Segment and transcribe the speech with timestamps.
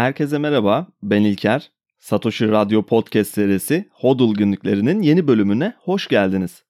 [0.00, 1.70] Herkese merhaba, ben İlker.
[1.98, 6.62] Satoshi Radyo Podcast serisi HODL günlüklerinin yeni bölümüne hoş geldiniz.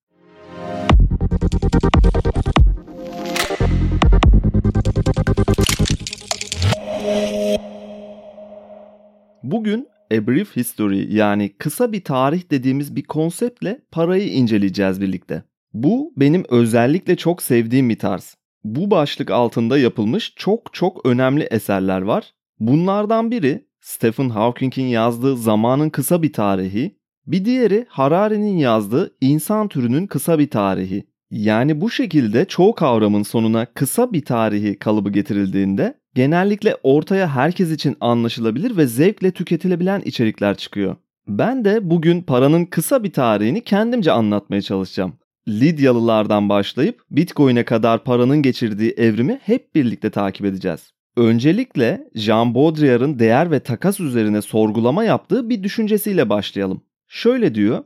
[9.43, 15.43] Bugün A Brief History yani kısa bir tarih dediğimiz bir konseptle parayı inceleyeceğiz birlikte.
[15.73, 18.37] Bu benim özellikle çok sevdiğim bir tarz.
[18.65, 22.33] Bu başlık altında yapılmış çok çok önemli eserler var.
[22.61, 30.07] Bunlardan biri Stephen Hawking'in yazdığı Zamanın Kısa Bir Tarihi, bir diğeri Harari'nin yazdığı İnsan Türünün
[30.07, 31.05] Kısa Bir Tarihi.
[31.31, 37.97] Yani bu şekilde çoğu kavramın sonuna kısa bir tarihi kalıbı getirildiğinde genellikle ortaya herkes için
[38.01, 40.97] anlaşılabilir ve zevkle tüketilebilen içerikler çıkıyor.
[41.29, 45.13] Ben de bugün paranın kısa bir tarihini kendimce anlatmaya çalışacağım.
[45.49, 50.93] Lidyalılardan başlayıp Bitcoin'e kadar paranın geçirdiği evrimi hep birlikte takip edeceğiz.
[51.17, 56.83] Öncelikle Jean Baudrillard'ın değer ve takas üzerine sorgulama yaptığı bir düşüncesiyle başlayalım.
[57.09, 57.85] Şöyle diyor,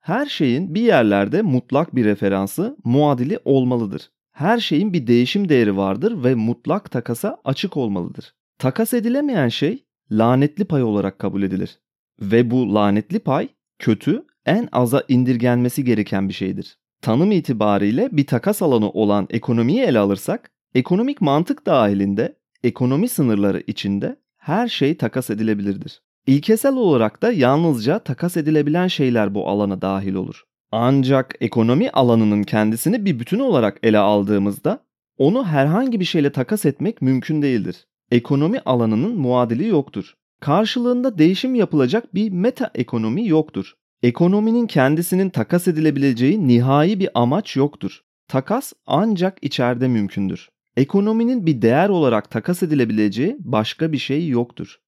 [0.00, 4.10] her şeyin bir yerlerde mutlak bir referansı, muadili olmalıdır.
[4.32, 8.34] Her şeyin bir değişim değeri vardır ve mutlak takasa açık olmalıdır.
[8.58, 11.78] Takas edilemeyen şey lanetli pay olarak kabul edilir.
[12.20, 16.78] Ve bu lanetli pay kötü, en aza indirgenmesi gereken bir şeydir.
[17.02, 24.16] Tanım itibariyle bir takas alanı olan ekonomiyi ele alırsak, ekonomik mantık dahilinde, ekonomi sınırları içinde
[24.36, 26.02] her şey takas edilebilirdir.
[26.26, 30.44] İlkesel olarak da yalnızca takas edilebilen şeyler bu alana dahil olur.
[30.72, 34.84] Ancak ekonomi alanının kendisini bir bütün olarak ele aldığımızda
[35.18, 37.86] onu herhangi bir şeyle takas etmek mümkün değildir.
[38.10, 40.14] Ekonomi alanının muadili yoktur.
[40.40, 43.74] Karşılığında değişim yapılacak bir meta ekonomi yoktur.
[44.02, 48.00] Ekonominin kendisinin takas edilebileceği nihai bir amaç yoktur.
[48.28, 50.48] Takas ancak içeride mümkündür.
[50.76, 54.80] Ekonominin bir değer olarak takas edilebileceği başka bir şey yoktur.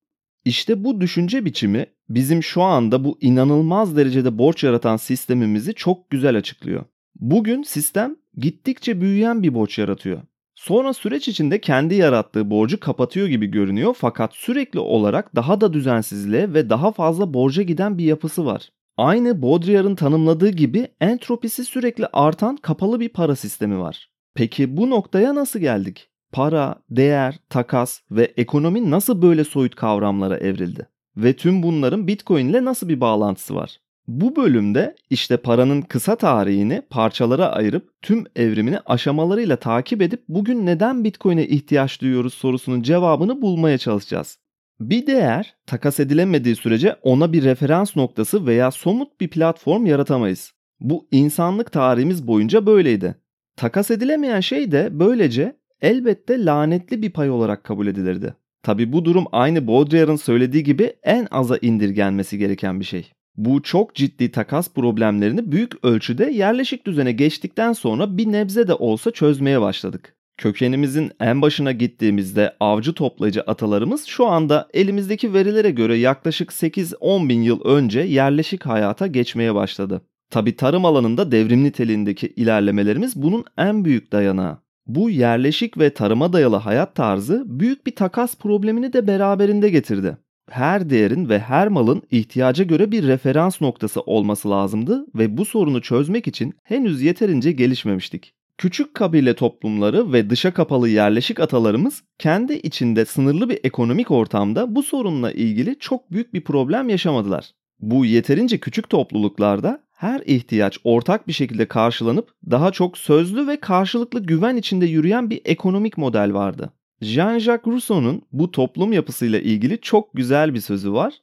[0.45, 6.37] İşte bu düşünce biçimi bizim şu anda bu inanılmaz derecede borç yaratan sistemimizi çok güzel
[6.37, 6.85] açıklıyor.
[7.15, 10.23] Bugün sistem gittikçe büyüyen bir borç yaratıyor.
[10.55, 16.55] Sonra süreç içinde kendi yarattığı borcu kapatıyor gibi görünüyor fakat sürekli olarak daha da düzensizliğe
[16.55, 18.69] ve daha fazla borca giden bir yapısı var.
[18.97, 24.16] Aynı Baudrillard'ın tanımladığı gibi entropisi sürekli artan kapalı bir para sistemi var.
[24.37, 26.09] Peki bu noktaya nasıl geldik?
[26.33, 30.89] Para, değer, takas ve ekonomi nasıl böyle soyut kavramlara evrildi?
[31.17, 33.77] Ve tüm bunların Bitcoin ile nasıl bir bağlantısı var?
[34.09, 41.05] Bu bölümde işte paranın kısa tarihini parçalara ayırıp tüm evrimini aşamalarıyla takip edip bugün neden
[41.05, 44.39] Bitcoin'e ihtiyaç duyuyoruz sorusunun cevabını bulmaya çalışacağız.
[44.81, 50.53] Bir değer takas edilemediği sürece ona bir referans noktası veya somut bir platform yaratamayız.
[50.81, 53.26] Bu insanlık tarihimiz boyunca böyleydi.
[53.57, 58.35] Takas edilemeyen şey de böylece elbette lanetli bir pay olarak kabul edilirdi.
[58.63, 63.11] Tabi bu durum aynı Baudrillard'ın söylediği gibi en aza indirgenmesi gereken bir şey.
[63.37, 69.11] Bu çok ciddi takas problemlerini büyük ölçüde yerleşik düzene geçtikten sonra bir nebze de olsa
[69.11, 70.17] çözmeye başladık.
[70.37, 77.43] Kökenimizin en başına gittiğimizde avcı toplayıcı atalarımız şu anda elimizdeki verilere göre yaklaşık 8-10 bin
[77.43, 80.03] yıl önce yerleşik hayata geçmeye başladı.
[80.31, 84.59] Tabi tarım alanında devrim niteliğindeki ilerlemelerimiz bunun en büyük dayanağı.
[84.87, 90.17] Bu yerleşik ve tarıma dayalı hayat tarzı büyük bir takas problemini de beraberinde getirdi.
[90.51, 95.83] Her değerin ve her malın ihtiyaca göre bir referans noktası olması lazımdı ve bu sorunu
[95.83, 98.33] çözmek için henüz yeterince gelişmemiştik.
[98.59, 104.83] Küçük kabile toplumları ve dışa kapalı yerleşik atalarımız kendi içinde sınırlı bir ekonomik ortamda bu
[104.83, 107.51] sorunla ilgili çok büyük bir problem yaşamadılar.
[107.81, 114.21] Bu yeterince küçük topluluklarda her ihtiyaç ortak bir şekilde karşılanıp daha çok sözlü ve karşılıklı
[114.21, 116.73] güven içinde yürüyen bir ekonomik model vardı.
[117.03, 121.15] Jean-Jacques Rousseau'nun bu toplum yapısıyla ilgili çok güzel bir sözü var.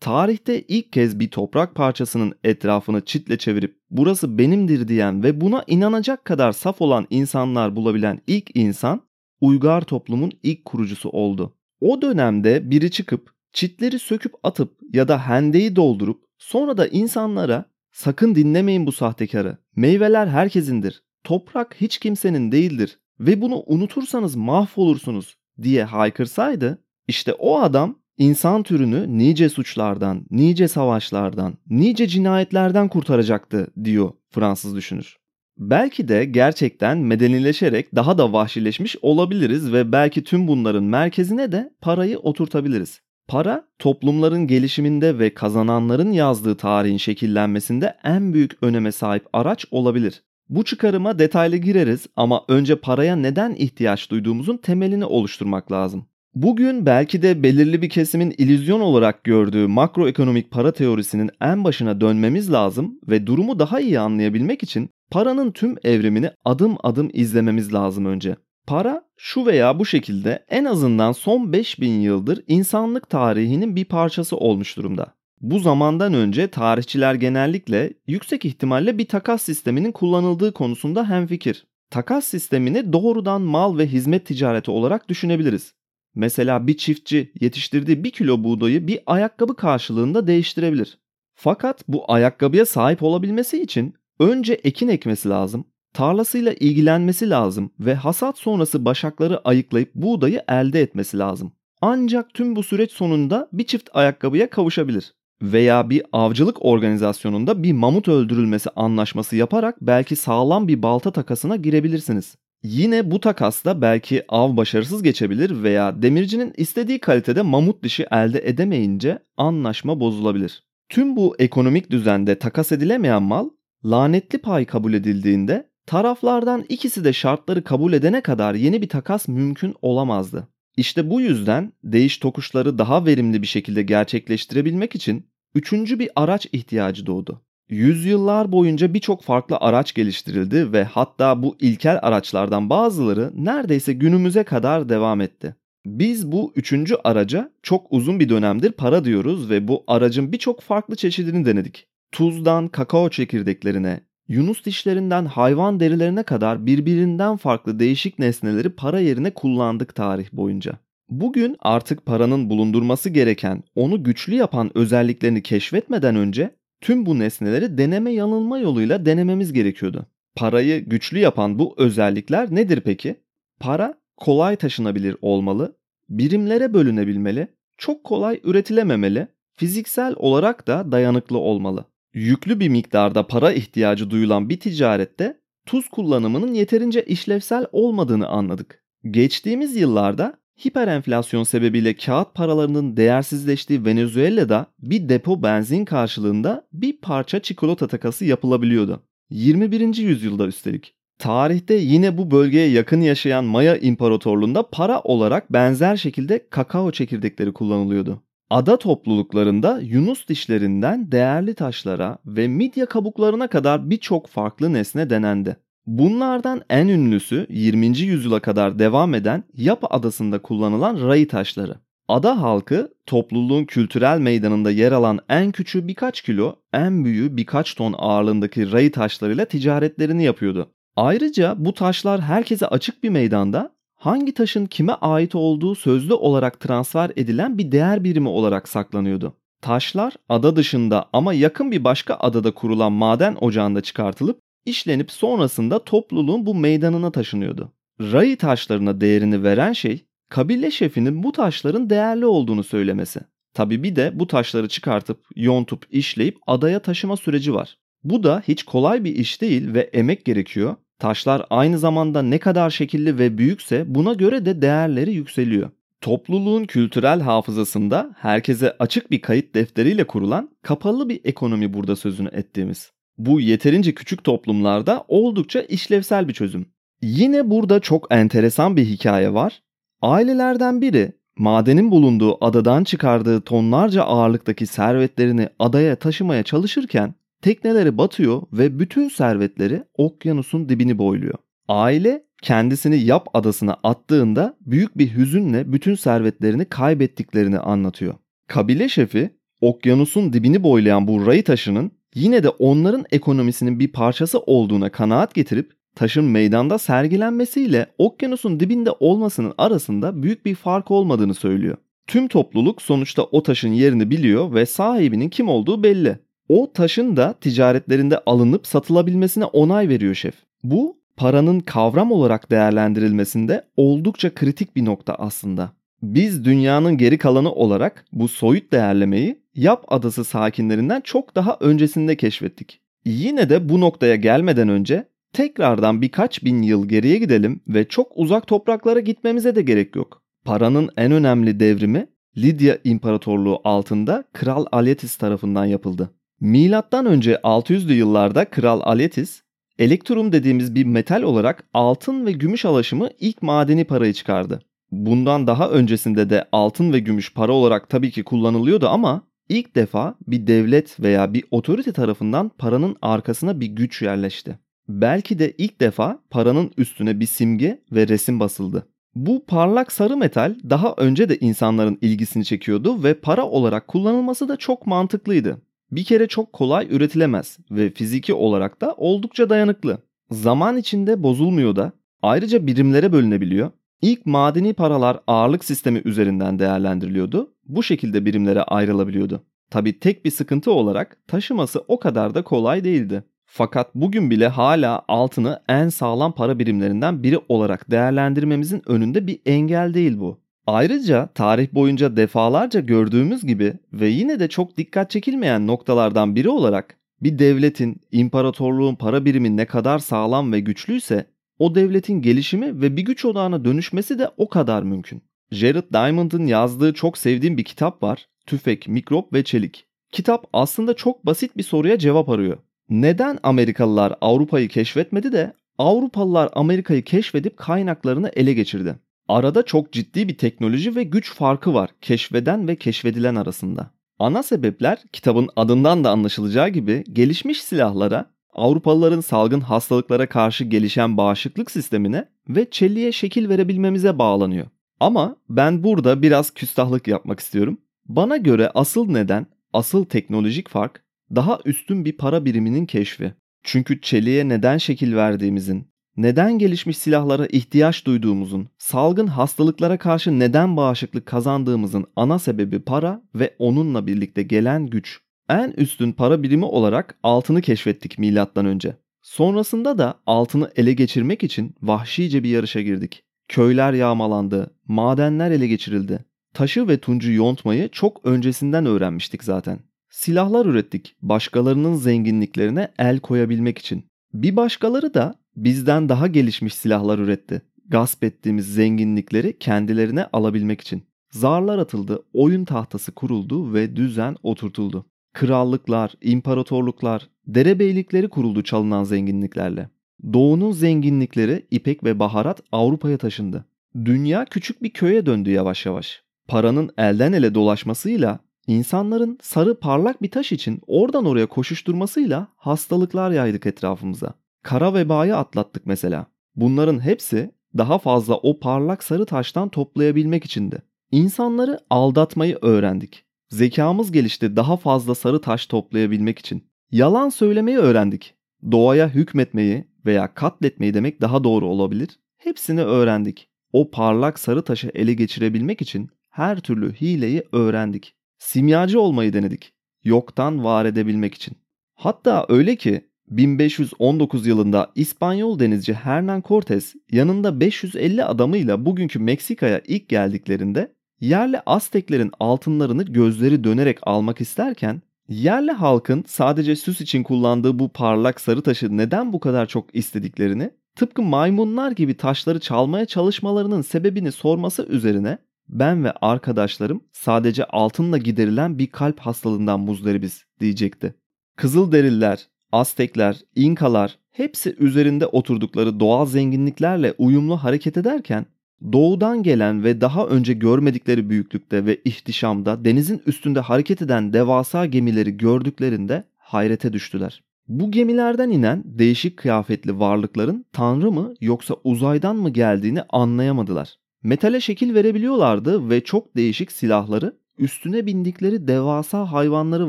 [0.00, 6.24] Tarihte ilk kez bir toprak parçasının etrafını çitle çevirip burası benimdir diyen ve buna inanacak
[6.24, 9.00] kadar saf olan insanlar bulabilen ilk insan
[9.40, 11.56] uygar toplumun ilk kurucusu oldu.
[11.80, 18.34] O dönemde biri çıkıp çitleri söküp atıp ya da hendeyi doldurup sonra da insanlara sakın
[18.34, 19.58] dinlemeyin bu sahtekarı.
[19.76, 21.02] Meyveler herkesindir.
[21.24, 29.18] Toprak hiç kimsenin değildir ve bunu unutursanız mahvolursunuz diye haykırsaydı işte o adam insan türünü
[29.18, 35.16] nice suçlardan, nice savaşlardan, nice cinayetlerden kurtaracaktı diyor Fransız düşünür.
[35.58, 42.18] Belki de gerçekten medenileşerek daha da vahşileşmiş olabiliriz ve belki tüm bunların merkezine de parayı
[42.18, 43.00] oturtabiliriz.
[43.28, 50.22] Para toplumların gelişiminde ve kazananların yazdığı tarihin şekillenmesinde en büyük öneme sahip araç olabilir.
[50.48, 56.06] Bu çıkarıma detaylı gireriz ama önce paraya neden ihtiyaç duyduğumuzun temelini oluşturmak lazım.
[56.34, 62.52] Bugün belki de belirli bir kesimin illüzyon olarak gördüğü makroekonomik para teorisinin en başına dönmemiz
[62.52, 68.36] lazım ve durumu daha iyi anlayabilmek için paranın tüm evrimini adım adım izlememiz lazım önce.
[68.66, 74.76] Para şu veya bu şekilde en azından son 5000 yıldır insanlık tarihinin bir parçası olmuş
[74.76, 75.14] durumda.
[75.40, 81.66] Bu zamandan önce tarihçiler genellikle yüksek ihtimalle bir takas sisteminin kullanıldığı konusunda hemfikir.
[81.90, 85.74] Takas sistemini doğrudan mal ve hizmet ticareti olarak düşünebiliriz.
[86.14, 90.98] Mesela bir çiftçi yetiştirdiği bir kilo buğdayı bir ayakkabı karşılığında değiştirebilir.
[91.34, 98.38] Fakat bu ayakkabıya sahip olabilmesi için önce ekin ekmesi lazım, tarlasıyla ilgilenmesi lazım ve hasat
[98.38, 101.52] sonrası başakları ayıklayıp buğdayı elde etmesi lazım.
[101.80, 105.14] Ancak tüm bu süreç sonunda bir çift ayakkabıya kavuşabilir.
[105.42, 112.36] Veya bir avcılık organizasyonunda bir mamut öldürülmesi anlaşması yaparak belki sağlam bir balta takasına girebilirsiniz.
[112.62, 119.18] Yine bu takasla belki av başarısız geçebilir veya demircinin istediği kalitede mamut dişi elde edemeyince
[119.36, 120.62] anlaşma bozulabilir.
[120.88, 123.48] Tüm bu ekonomik düzende takas edilemeyen mal
[123.84, 129.74] lanetli pay kabul edildiğinde taraflardan ikisi de şartları kabul edene kadar yeni bir takas mümkün
[129.82, 130.48] olamazdı.
[130.76, 137.06] İşte bu yüzden değiş tokuşları daha verimli bir şekilde gerçekleştirebilmek için üçüncü bir araç ihtiyacı
[137.06, 137.42] doğdu.
[137.68, 144.88] Yüzyıllar boyunca birçok farklı araç geliştirildi ve hatta bu ilkel araçlardan bazıları neredeyse günümüze kadar
[144.88, 145.56] devam etti.
[145.86, 150.96] Biz bu üçüncü araca çok uzun bir dönemdir para diyoruz ve bu aracın birçok farklı
[150.96, 151.86] çeşidini denedik.
[152.12, 154.00] Tuzdan kakao çekirdeklerine,
[154.32, 160.72] yunus dişlerinden hayvan derilerine kadar birbirinden farklı değişik nesneleri para yerine kullandık tarih boyunca.
[161.08, 166.50] Bugün artık paranın bulundurması gereken, onu güçlü yapan özelliklerini keşfetmeden önce
[166.80, 170.06] tüm bu nesneleri deneme yanılma yoluyla denememiz gerekiyordu.
[170.36, 173.14] Parayı güçlü yapan bu özellikler nedir peki?
[173.60, 175.76] Para kolay taşınabilir olmalı,
[176.08, 177.48] birimlere bölünebilmeli,
[177.78, 181.91] çok kolay üretilememeli, fiziksel olarak da dayanıklı olmalı.
[182.14, 188.84] Yüklü bir miktarda para ihtiyacı duyulan bir ticarette tuz kullanımının yeterince işlevsel olmadığını anladık.
[189.10, 190.34] Geçtiğimiz yıllarda
[190.66, 199.02] hiperenflasyon sebebiyle kağıt paralarının değersizleştiği Venezuela'da bir depo benzin karşılığında bir parça çikolata takası yapılabiliyordu.
[199.30, 199.96] 21.
[199.96, 200.94] yüzyılda üstelik.
[201.18, 208.22] Tarihte yine bu bölgeye yakın yaşayan Maya İmparatorluğu'nda para olarak benzer şekilde kakao çekirdekleri kullanılıyordu.
[208.52, 215.56] Ada topluluklarında yunus dişlerinden değerli taşlara ve midye kabuklarına kadar birçok farklı nesne denendi.
[215.86, 217.86] Bunlardan en ünlüsü 20.
[217.98, 221.74] yüzyıla kadar devam eden Yapa adasında kullanılan ray taşları.
[222.08, 227.94] Ada halkı topluluğun kültürel meydanında yer alan en küçüğü birkaç kilo, en büyüğü birkaç ton
[227.98, 230.70] ağırlığındaki ray taşlarıyla ticaretlerini yapıyordu.
[230.96, 237.10] Ayrıca bu taşlar herkese açık bir meydanda hangi taşın kime ait olduğu sözlü olarak transfer
[237.16, 239.36] edilen bir değer birimi olarak saklanıyordu.
[239.60, 246.46] Taşlar ada dışında ama yakın bir başka adada kurulan maden ocağında çıkartılıp işlenip sonrasında topluluğun
[246.46, 247.72] bu meydanına taşınıyordu.
[248.00, 253.20] Ray taşlarına değerini veren şey kabile şefinin bu taşların değerli olduğunu söylemesi.
[253.54, 257.78] Tabi bir de bu taşları çıkartıp yontup işleyip adaya taşıma süreci var.
[258.04, 260.76] Bu da hiç kolay bir iş değil ve emek gerekiyor.
[261.02, 265.70] Taşlar aynı zamanda ne kadar şekilli ve büyükse buna göre de değerleri yükseliyor.
[266.00, 272.90] Topluluğun kültürel hafızasında herkese açık bir kayıt defteriyle kurulan kapalı bir ekonomi burada sözünü ettiğimiz.
[273.18, 276.66] Bu yeterince küçük toplumlarda oldukça işlevsel bir çözüm.
[277.02, 279.62] Yine burada çok enteresan bir hikaye var.
[280.02, 288.78] Ailelerden biri madenin bulunduğu adadan çıkardığı tonlarca ağırlıktaki servetlerini adaya taşımaya çalışırken tekneleri batıyor ve
[288.78, 291.34] bütün servetleri okyanusun dibini boyluyor.
[291.68, 298.14] Aile kendisini Yap adasına attığında büyük bir hüzünle bütün servetlerini kaybettiklerini anlatıyor.
[298.48, 299.30] Kabile şefi
[299.60, 305.72] okyanusun dibini boylayan bu ray taşının yine de onların ekonomisinin bir parçası olduğuna kanaat getirip
[305.94, 311.76] taşın meydanda sergilenmesiyle okyanusun dibinde olmasının arasında büyük bir fark olmadığını söylüyor.
[312.06, 316.18] Tüm topluluk sonuçta o taşın yerini biliyor ve sahibinin kim olduğu belli.
[316.52, 320.34] O taşın da ticaretlerinde alınıp satılabilmesine onay veriyor şef.
[320.64, 325.72] Bu paranın kavram olarak değerlendirilmesinde oldukça kritik bir nokta aslında.
[326.02, 332.80] Biz dünyanın geri kalanı olarak bu soyut değerlemeyi Yap adası sakinlerinden çok daha öncesinde keşfettik.
[333.04, 338.46] Yine de bu noktaya gelmeden önce tekrardan birkaç bin yıl geriye gidelim ve çok uzak
[338.46, 340.22] topraklara gitmemize de gerek yok.
[340.44, 342.06] Paranın en önemli devrimi
[342.36, 346.10] Lidya İmparatorluğu altında Kral Aletis tarafından yapıldı.
[346.42, 349.42] Milattan önce 600'lü yıllarda Kral Aletis,
[349.78, 354.62] elektrum dediğimiz bir metal olarak altın ve gümüş alaşımı ilk madeni parayı çıkardı.
[354.90, 360.14] Bundan daha öncesinde de altın ve gümüş para olarak tabii ki kullanılıyordu ama ilk defa
[360.26, 364.58] bir devlet veya bir otorite tarafından paranın arkasına bir güç yerleşti.
[364.88, 368.86] Belki de ilk defa paranın üstüne bir simge ve resim basıldı.
[369.14, 374.56] Bu parlak sarı metal daha önce de insanların ilgisini çekiyordu ve para olarak kullanılması da
[374.56, 375.58] çok mantıklıydı.
[375.92, 379.98] Bir kere çok kolay üretilemez ve fiziki olarak da oldukça dayanıklı.
[380.30, 383.70] Zaman içinde bozulmuyor da ayrıca birimlere bölünebiliyor.
[384.02, 387.54] İlk madeni paralar ağırlık sistemi üzerinden değerlendiriliyordu.
[387.64, 389.42] Bu şekilde birimlere ayrılabiliyordu.
[389.70, 393.24] Tabi tek bir sıkıntı olarak taşıması o kadar da kolay değildi.
[393.44, 399.94] Fakat bugün bile hala altını en sağlam para birimlerinden biri olarak değerlendirmemizin önünde bir engel
[399.94, 400.40] değil bu.
[400.66, 406.96] Ayrıca tarih boyunca defalarca gördüğümüz gibi ve yine de çok dikkat çekilmeyen noktalardan biri olarak
[407.22, 411.26] bir devletin, imparatorluğun para birimi ne kadar sağlam ve güçlüyse
[411.58, 415.22] o devletin gelişimi ve bir güç odağına dönüşmesi de o kadar mümkün.
[415.50, 418.26] Jared Diamond'ın yazdığı çok sevdiğim bir kitap var.
[418.46, 419.86] Tüfek, Mikrop ve Çelik.
[420.12, 422.58] Kitap aslında çok basit bir soruya cevap arıyor.
[422.88, 428.96] Neden Amerikalılar Avrupa'yı keşfetmedi de Avrupalılar Amerika'yı keşfedip kaynaklarını ele geçirdi?
[429.28, 433.90] Arada çok ciddi bir teknoloji ve güç farkı var keşfeden ve keşfedilen arasında.
[434.18, 441.70] Ana sebepler kitabın adından da anlaşılacağı gibi gelişmiş silahlara, Avrupalıların salgın hastalıklara karşı gelişen bağışıklık
[441.70, 444.66] sistemine ve çeliğe şekil verebilmemize bağlanıyor.
[445.00, 447.78] Ama ben burada biraz küstahlık yapmak istiyorum.
[448.06, 451.02] Bana göre asıl neden, asıl teknolojik fark
[451.34, 453.34] daha üstün bir para biriminin keşfi.
[453.62, 461.26] Çünkü çeliğe neden şekil verdiğimizin, neden gelişmiş silahlara ihtiyaç duyduğumuzun, salgın hastalıklara karşı neden bağışıklık
[461.26, 465.20] kazandığımızın ana sebebi para ve onunla birlikte gelen güç.
[465.48, 468.96] En üstün para birimi olarak altını keşfettik milattan önce.
[469.22, 473.24] Sonrasında da altını ele geçirmek için vahşice bir yarışa girdik.
[473.48, 476.24] Köyler yağmalandı, madenler ele geçirildi.
[476.54, 479.78] Taşı ve tuncu yontmayı çok öncesinden öğrenmiştik zaten.
[480.10, 484.04] Silahlar ürettik başkalarının zenginliklerine el koyabilmek için.
[484.34, 487.62] Bir başkaları da bizden daha gelişmiş silahlar üretti.
[487.88, 491.02] Gasp ettiğimiz zenginlikleri kendilerine alabilmek için.
[491.30, 495.06] Zarlar atıldı, oyun tahtası kuruldu ve düzen oturtuldu.
[495.32, 499.88] Krallıklar, imparatorluklar, derebeylikleri kuruldu çalınan zenginliklerle.
[500.32, 503.64] Doğunun zenginlikleri ipek ve baharat Avrupa'ya taşındı.
[504.04, 506.22] Dünya küçük bir köye döndü yavaş yavaş.
[506.48, 513.66] Paranın elden ele dolaşmasıyla insanların sarı parlak bir taş için oradan oraya koşuşturmasıyla hastalıklar yaydık
[513.66, 514.34] etrafımıza.
[514.62, 516.26] Kara vebayı atlattık mesela.
[516.56, 520.82] Bunların hepsi daha fazla o parlak sarı taştan toplayabilmek içindi.
[521.10, 523.24] İnsanları aldatmayı öğrendik.
[523.50, 526.64] Zekamız gelişti daha fazla sarı taş toplayabilmek için.
[526.90, 528.34] Yalan söylemeyi öğrendik.
[528.72, 532.08] Doğaya hükmetmeyi veya katletmeyi demek daha doğru olabilir.
[532.38, 533.48] Hepsini öğrendik.
[533.72, 538.14] O parlak sarı taşı ele geçirebilmek için her türlü hileyi öğrendik.
[538.38, 539.72] Simyacı olmayı denedik.
[540.04, 541.56] Yoktan var edebilmek için.
[541.94, 550.08] Hatta öyle ki 1519 yılında İspanyol denizci Hernán Cortés yanında 550 adamıyla bugünkü Meksika'ya ilk
[550.08, 557.88] geldiklerinde yerli Azteklerin altınlarını gözleri dönerek almak isterken yerli halkın sadece süs için kullandığı bu
[557.88, 564.32] parlak sarı taşı neden bu kadar çok istediklerini tıpkı maymunlar gibi taşları çalmaya çalışmalarının sebebini
[564.32, 565.38] sorması üzerine
[565.68, 571.14] ben ve arkadaşlarım sadece altınla giderilen bir kalp hastalığından muzdaribiz diyecekti.
[571.56, 578.46] Kızılderililer, Aztekler, İnkalar hepsi üzerinde oturdukları doğal zenginliklerle uyumlu hareket ederken
[578.92, 585.36] doğudan gelen ve daha önce görmedikleri büyüklükte ve ihtişamda denizin üstünde hareket eden devasa gemileri
[585.36, 587.42] gördüklerinde hayrete düştüler.
[587.68, 593.94] Bu gemilerden inen değişik kıyafetli varlıkların tanrı mı yoksa uzaydan mı geldiğini anlayamadılar.
[594.22, 599.88] Metale şekil verebiliyorlardı ve çok değişik silahları, üstüne bindikleri devasa hayvanları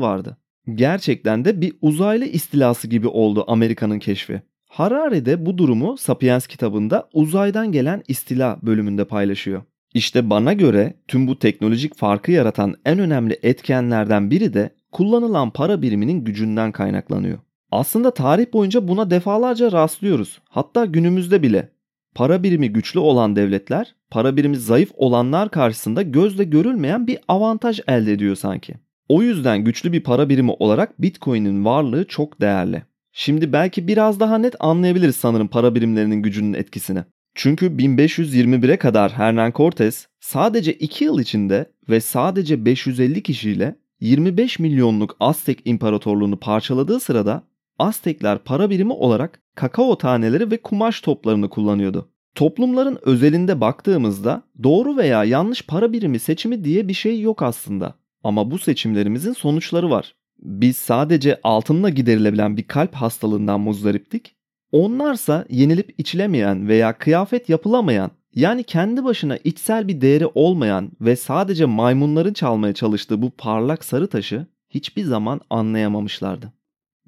[0.00, 0.36] vardı.
[0.74, 4.42] Gerçekten de bir uzaylı istilası gibi oldu Amerika'nın keşfi.
[4.68, 9.62] Harari de bu durumu Sapiens kitabında uzaydan gelen istila bölümünde paylaşıyor.
[9.94, 15.82] İşte bana göre tüm bu teknolojik farkı yaratan en önemli etkenlerden biri de kullanılan para
[15.82, 17.38] biriminin gücünden kaynaklanıyor.
[17.70, 20.40] Aslında tarih boyunca buna defalarca rastlıyoruz.
[20.48, 21.68] Hatta günümüzde bile.
[22.14, 28.12] Para birimi güçlü olan devletler, para birimi zayıf olanlar karşısında gözle görülmeyen bir avantaj elde
[28.12, 28.74] ediyor sanki.
[29.08, 32.82] O yüzden güçlü bir para birimi olarak Bitcoin'in varlığı çok değerli.
[33.12, 37.04] Şimdi belki biraz daha net anlayabiliriz sanırım para birimlerinin gücünün etkisini.
[37.34, 45.16] Çünkü 1521'e kadar Hernán Cortés sadece 2 yıl içinde ve sadece 550 kişiyle 25 milyonluk
[45.20, 47.42] Aztek İmparatorluğunu parçaladığı sırada
[47.78, 52.08] Aztekler para birimi olarak kakao taneleri ve kumaş toplarını kullanıyordu.
[52.34, 57.94] Toplumların özelinde baktığımızda doğru veya yanlış para birimi seçimi diye bir şey yok aslında.
[58.24, 60.14] Ama bu seçimlerimizin sonuçları var.
[60.38, 64.36] Biz sadece altınla giderilebilen bir kalp hastalığından muzdariptik.
[64.72, 71.64] Onlarsa yenilip içilemeyen veya kıyafet yapılamayan yani kendi başına içsel bir değeri olmayan ve sadece
[71.64, 76.52] maymunların çalmaya çalıştığı bu parlak sarı taşı hiçbir zaman anlayamamışlardı.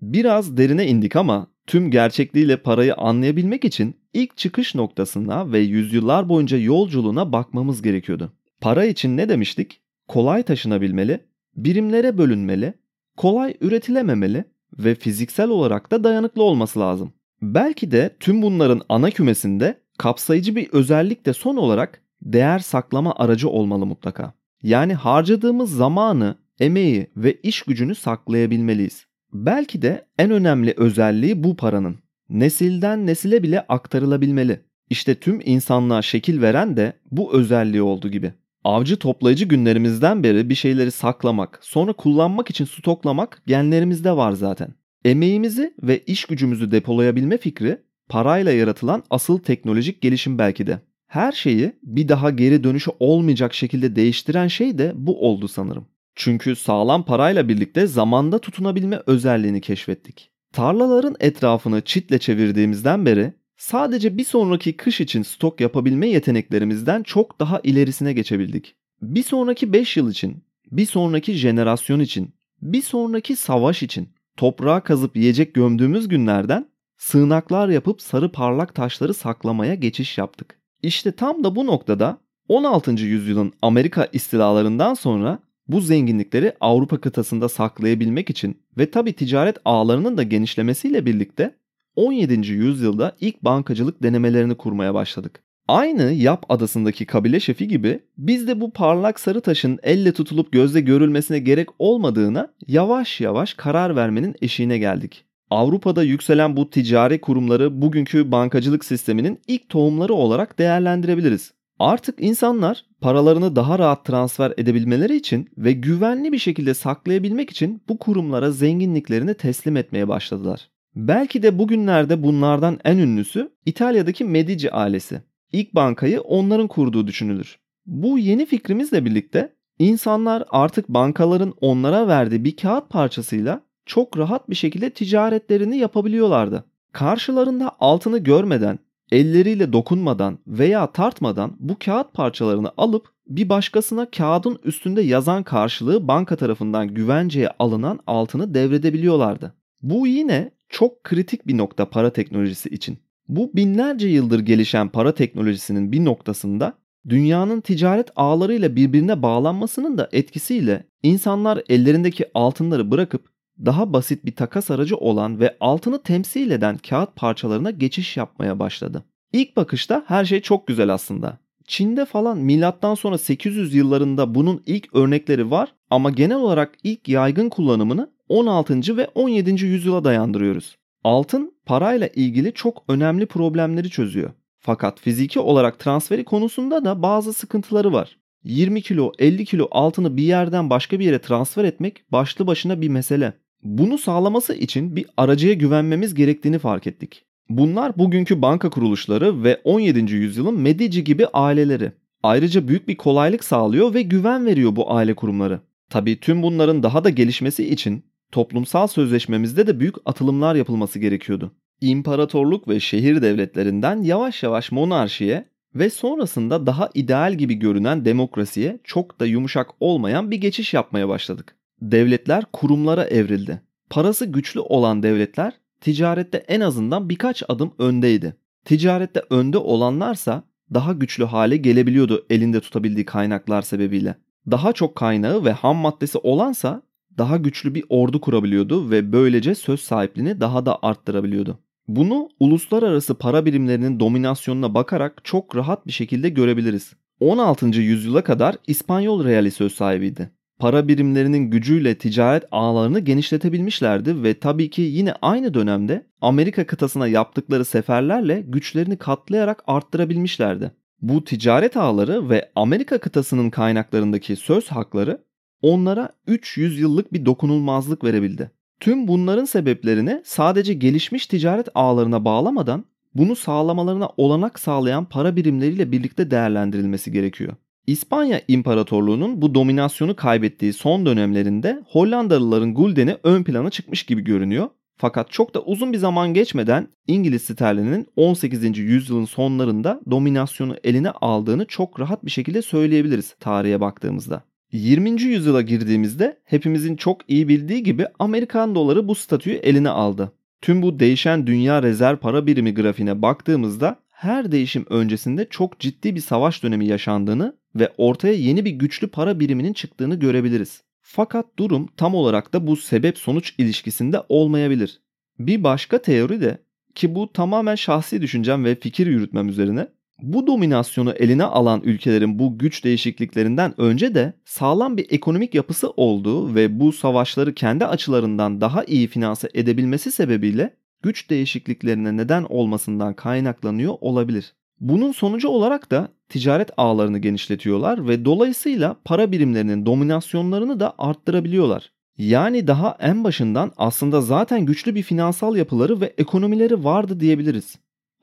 [0.03, 6.59] Biraz derine indik ama tüm gerçekliğiyle parayı anlayabilmek için ilk çıkış noktasına ve yüzyıllar boyunca
[6.59, 8.33] yolculuğuna bakmamız gerekiyordu.
[8.61, 9.81] Para için ne demiştik?
[10.09, 11.21] Kolay taşınabilmeli,
[11.57, 12.75] birimlere bölünmeli,
[13.17, 14.45] kolay üretilememeli
[14.79, 17.13] ve fiziksel olarak da dayanıklı olması lazım.
[17.43, 23.49] Belki de tüm bunların ana kümesinde kapsayıcı bir özellik de son olarak değer saklama aracı
[23.49, 24.33] olmalı mutlaka.
[24.63, 29.07] Yani harcadığımız zamanı, emeği ve iş gücünü saklayabilmeliyiz.
[29.33, 31.99] Belki de en önemli özelliği bu paranın.
[32.29, 34.61] Nesilden nesile bile aktarılabilmeli.
[34.91, 38.33] İşte tüm insanlığa şekil veren de bu özelliği oldu gibi.
[38.67, 44.75] Avcı toplayıcı günlerimizden beri bir şeyleri saklamak, sonra kullanmak için stoklamak genlerimizde var zaten.
[45.05, 50.81] Emeğimizi ve iş gücümüzü depolayabilme fikri parayla yaratılan asıl teknolojik gelişim belki de.
[51.07, 55.87] Her şeyi bir daha geri dönüşü olmayacak şekilde değiştiren şey de bu oldu sanırım.
[56.15, 60.31] Çünkü sağlam parayla birlikte zamanda tutunabilme özelliğini keşfettik.
[60.53, 67.61] Tarlaların etrafını çitle çevirdiğimizden beri sadece bir sonraki kış için stok yapabilme yeteneklerimizden çok daha
[67.65, 68.77] ilerisine geçebildik.
[69.03, 75.17] Bir sonraki 5 yıl için, bir sonraki jenerasyon için, bir sonraki savaş için toprağa kazıp
[75.17, 80.59] yiyecek gömdüğümüz günlerden sığınaklar yapıp sarı parlak taşları saklamaya geçiş yaptık.
[80.83, 82.91] İşte tam da bu noktada 16.
[82.91, 90.23] yüzyılın Amerika istilalarından sonra bu zenginlikleri Avrupa kıtasında saklayabilmek için ve tabi ticaret ağlarının da
[90.23, 91.55] genişlemesiyle birlikte
[91.97, 92.53] 17.
[92.53, 95.43] yüzyılda ilk bankacılık denemelerini kurmaya başladık.
[95.69, 100.81] Aynı Yap adasındaki kabile şefi gibi biz de bu parlak sarı taşın elle tutulup gözle
[100.81, 105.25] görülmesine gerek olmadığına yavaş yavaş karar vermenin eşiğine geldik.
[105.51, 111.53] Avrupa'da yükselen bu ticari kurumları bugünkü bankacılık sisteminin ilk tohumları olarak değerlendirebiliriz.
[111.79, 117.99] Artık insanlar paralarını daha rahat transfer edebilmeleri için ve güvenli bir şekilde saklayabilmek için bu
[117.99, 120.69] kurumlara zenginliklerini teslim etmeye başladılar.
[120.97, 125.23] Belki de bugünlerde bunlardan en ünlüsü İtalya'daki Medici ailesi.
[125.53, 127.59] İlk bankayı onların kurduğu düşünülür.
[127.87, 134.55] Bu yeni fikrimizle birlikte insanlar artık bankaların onlara verdiği bir kağıt parçasıyla çok rahat bir
[134.55, 136.65] şekilde ticaretlerini yapabiliyorlardı.
[136.93, 138.79] Karşılarında altını görmeden,
[139.13, 146.37] elleriyle dokunmadan veya tartmadan bu kağıt parçalarını alıp bir başkasına kağıdın üstünde yazan karşılığı banka
[146.37, 149.55] tarafından güvenceye alınan altını devredebiliyorlardı.
[149.83, 152.99] Bu yine çok kritik bir nokta para teknolojisi için.
[153.29, 160.85] Bu binlerce yıldır gelişen para teknolojisinin bir noktasında dünyanın ticaret ağlarıyla birbirine bağlanmasının da etkisiyle
[161.03, 163.29] insanlar ellerindeki altınları bırakıp
[163.65, 169.05] daha basit bir takas aracı olan ve altını temsil eden kağıt parçalarına geçiş yapmaya başladı.
[169.33, 171.39] İlk bakışta her şey çok güzel aslında.
[171.67, 177.49] Çin'de falan milattan sonra 800 yıllarında bunun ilk örnekleri var ama genel olarak ilk yaygın
[177.49, 178.97] kullanımını 16.
[178.97, 179.65] ve 17.
[179.65, 180.77] yüzyıla dayandırıyoruz.
[181.05, 184.31] Altın parayla ilgili çok önemli problemleri çözüyor.
[184.59, 188.17] Fakat fiziki olarak transferi konusunda da bazı sıkıntıları var.
[188.45, 192.89] 20 kilo 50 kilo altını bir yerden başka bir yere transfer etmek başlı başına bir
[192.89, 193.33] mesele.
[193.63, 197.25] Bunu sağlaması için bir aracıya güvenmemiz gerektiğini fark ettik.
[197.49, 200.15] Bunlar bugünkü banka kuruluşları ve 17.
[200.15, 201.93] yüzyılın Medici gibi aileleri.
[202.23, 205.61] Ayrıca büyük bir kolaylık sağlıyor ve güven veriyor bu aile kurumları.
[205.91, 211.53] Tabii tüm bunların daha da gelişmesi için toplumsal sözleşmemizde de büyük atılımlar yapılması gerekiyordu.
[211.81, 219.21] İmparatorluk ve şehir devletlerinden yavaş yavaş monarşiye ve sonrasında daha ideal gibi görünen demokrasiye çok
[219.21, 221.57] da yumuşak olmayan bir geçiş yapmaya başladık.
[221.83, 223.63] Devletler kurumlara evrildi.
[223.91, 228.37] Parası güçlü olan devletler ticarette en azından birkaç adım öndeydi.
[228.65, 230.43] Ticarette önde olanlarsa
[230.75, 234.15] daha güçlü hale gelebiliyordu elinde tutabildiği kaynaklar sebebiyle.
[234.51, 236.83] Daha çok kaynağı ve ham maddesi olansa
[237.19, 241.59] daha güçlü bir ordu kurabiliyordu ve böylece söz sahipliğini daha da arttırabiliyordu.
[241.89, 246.93] Bunu uluslararası para birimlerinin dominasyonuna bakarak çok rahat bir şekilde görebiliriz.
[247.21, 247.67] 16.
[247.67, 250.31] yüzyıla kadar İspanyol reali söz sahibiydi.
[250.59, 257.65] Para birimlerinin gücüyle ticaret ağlarını genişletebilmişlerdi ve tabii ki yine aynı dönemde Amerika kıtasına yaptıkları
[257.65, 260.71] seferlerle güçlerini katlayarak arttırabilmişlerdi.
[261.03, 265.26] Bu ticaret ağları ve Amerika kıtasının kaynaklarındaki söz hakları
[265.63, 268.51] onlara 300 yıllık bir dokunulmazlık verebildi.
[268.81, 276.31] Tüm bunların sebeplerini sadece gelişmiş ticaret ağlarına bağlamadan bunu sağlamalarına olanak sağlayan para birimleriyle birlikte
[276.31, 277.53] değerlendirilmesi gerekiyor.
[277.87, 284.69] İspanya İmparatorluğu'nun bu dominasyonu kaybettiği son dönemlerinde Hollandalıların guldeni ön plana çıkmış gibi görünüyor.
[284.97, 288.79] Fakat çok da uzun bir zaman geçmeden İngiliz sterlininin 18.
[288.79, 294.43] yüzyılın sonlarında dominasyonu eline aldığını çok rahat bir şekilde söyleyebiliriz tarihe baktığımızda.
[294.73, 295.23] 20.
[295.23, 300.33] yüzyıla girdiğimizde hepimizin çok iyi bildiği gibi Amerikan doları bu statüyü eline aldı.
[300.61, 306.21] Tüm bu değişen dünya rezerv para birimi grafiğine baktığımızda her değişim öncesinde çok ciddi bir
[306.21, 310.83] savaş dönemi yaşandığını ve ortaya yeni bir güçlü para biriminin çıktığını görebiliriz.
[311.01, 315.01] Fakat durum tam olarak da bu sebep sonuç ilişkisinde olmayabilir.
[315.39, 316.59] Bir başka teori de
[316.95, 319.89] ki bu tamamen şahsi düşüncem ve fikir yürütmem üzerine
[320.23, 326.55] bu dominasyonu eline alan ülkelerin bu güç değişikliklerinden önce de sağlam bir ekonomik yapısı olduğu
[326.55, 333.95] ve bu savaşları kendi açılarından daha iyi finanse edebilmesi sebebiyle güç değişikliklerine neden olmasından kaynaklanıyor
[334.01, 334.55] olabilir.
[334.81, 341.93] Bunun sonucu olarak da ticaret ağlarını genişletiyorlar ve dolayısıyla para birimlerinin dominasyonlarını da arttırabiliyorlar.
[342.19, 347.77] Yani daha en başından aslında zaten güçlü bir finansal yapıları ve ekonomileri vardı diyebiliriz.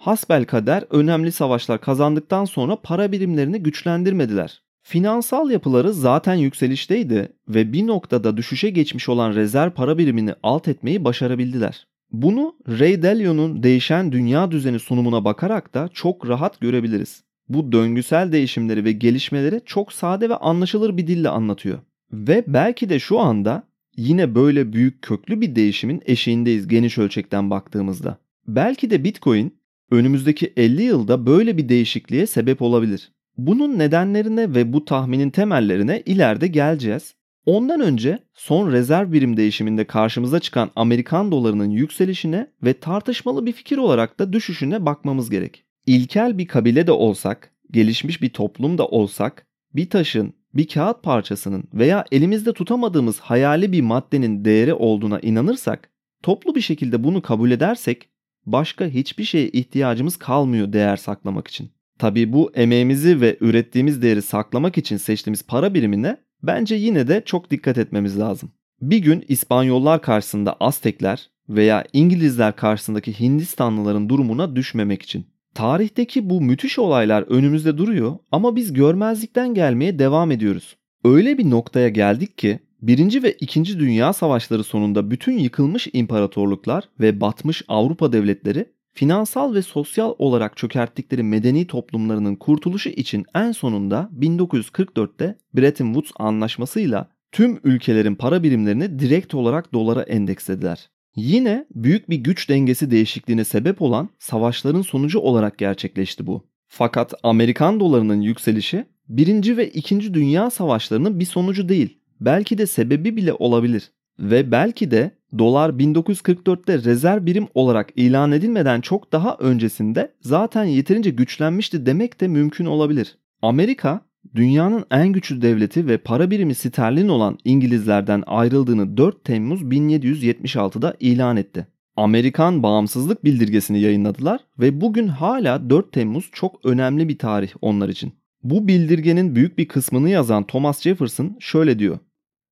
[0.03, 4.61] Hasbel kader önemli savaşlar kazandıktan sonra para birimlerini güçlendirmediler.
[4.81, 11.03] Finansal yapıları zaten yükselişteydi ve bir noktada düşüşe geçmiş olan rezerv para birimini alt etmeyi
[11.03, 11.87] başarabildiler.
[12.11, 17.23] Bunu Ray Dalio'nun değişen dünya düzeni sunumuna bakarak da çok rahat görebiliriz.
[17.49, 21.79] Bu döngüsel değişimleri ve gelişmeleri çok sade ve anlaşılır bir dille anlatıyor.
[22.11, 23.63] Ve belki de şu anda
[23.97, 28.17] yine böyle büyük köklü bir değişimin eşiğindeyiz geniş ölçekten baktığımızda.
[28.47, 29.62] Belki de Bitcoin
[29.93, 33.11] önümüzdeki 50 yılda böyle bir değişikliğe sebep olabilir.
[33.37, 37.15] Bunun nedenlerine ve bu tahminin temellerine ileride geleceğiz.
[37.45, 43.77] Ondan önce son rezerv birim değişiminde karşımıza çıkan Amerikan dolarının yükselişine ve tartışmalı bir fikir
[43.77, 45.63] olarak da düşüşüne bakmamız gerek.
[45.85, 51.63] İlkel bir kabile de olsak, gelişmiş bir toplum da olsak, bir taşın, bir kağıt parçasının
[51.73, 55.89] veya elimizde tutamadığımız hayali bir maddenin değeri olduğuna inanırsak,
[56.23, 58.12] toplu bir şekilde bunu kabul edersek
[58.45, 61.69] başka hiçbir şeye ihtiyacımız kalmıyor değer saklamak için.
[61.99, 67.51] Tabii bu emeğimizi ve ürettiğimiz değeri saklamak için seçtiğimiz para birimine bence yine de çok
[67.51, 68.51] dikkat etmemiz lazım.
[68.81, 75.25] Bir gün İspanyollar karşısında Aztekler veya İngilizler karşısındaki Hindistanlıların durumuna düşmemek için.
[75.53, 80.75] Tarihteki bu müthiş olaylar önümüzde duruyor ama biz görmezlikten gelmeye devam ediyoruz.
[81.03, 87.21] Öyle bir noktaya geldik ki Birinci ve İkinci Dünya Savaşları sonunda bütün yıkılmış imparatorluklar ve
[87.21, 95.37] batmış Avrupa devletleri finansal ve sosyal olarak çökerttikleri medeni toplumlarının kurtuluşu için en sonunda 1944'te
[95.53, 100.89] Bretton Woods anlaşmasıyla tüm ülkelerin para birimlerini direkt olarak dolara endekslediler.
[101.15, 106.47] Yine büyük bir güç dengesi değişikliğine sebep olan savaşların sonucu olarak gerçekleşti bu.
[106.67, 109.57] Fakat Amerikan dolarının yükselişi 1.
[109.57, 110.13] ve 2.
[110.13, 113.91] Dünya Savaşlarının bir sonucu değil, belki de sebebi bile olabilir.
[114.19, 121.09] Ve belki de dolar 1944'te rezerv birim olarak ilan edilmeden çok daha öncesinde zaten yeterince
[121.09, 123.17] güçlenmişti demek de mümkün olabilir.
[123.41, 124.01] Amerika
[124.35, 131.37] dünyanın en güçlü devleti ve para birimi sterlin olan İngilizlerden ayrıldığını 4 Temmuz 1776'da ilan
[131.37, 131.67] etti.
[131.95, 138.13] Amerikan bağımsızlık bildirgesini yayınladılar ve bugün hala 4 Temmuz çok önemli bir tarih onlar için.
[138.43, 141.99] Bu bildirgenin büyük bir kısmını yazan Thomas Jefferson şöyle diyor.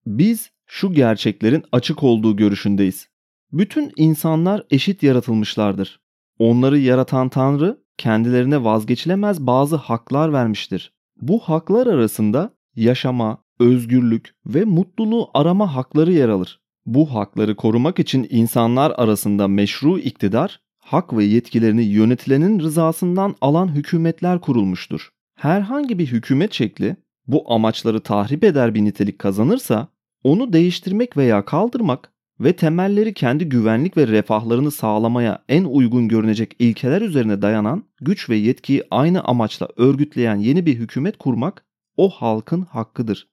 [0.06, 3.08] Biz şu gerçeklerin açık olduğu görüşündeyiz.
[3.52, 6.00] Bütün insanlar eşit yaratılmışlardır.
[6.40, 10.94] Onları yaratan Tanrı kendilerine vazgeçilemez bazı haklar vermiştir.
[11.22, 16.60] Bu haklar arasında yaşama, özgürlük ve mutluluğu arama hakları yer alır.
[16.86, 24.42] Bu hakları korumak için insanlar arasında meşru iktidar, hak ve yetkilerini yönetilenin rızasından alan hükümetler
[24.42, 25.10] kurulmuştur.
[25.36, 26.96] Herhangi bir hükümet şekli
[27.32, 29.88] bu amaçları tahrip eder bir nitelik kazanırsa
[30.24, 37.02] onu değiştirmek veya kaldırmak ve temelleri kendi güvenlik ve refahlarını sağlamaya en uygun görünecek ilkeler
[37.02, 41.66] üzerine dayanan güç ve yetkiyi aynı amaçla örgütleyen yeni bir hükümet kurmak
[41.98, 43.28] o halkın hakkıdır.